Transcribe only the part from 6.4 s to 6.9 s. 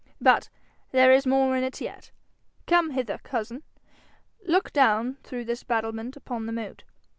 the moat.